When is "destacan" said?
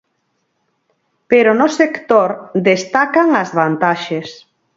2.69-3.27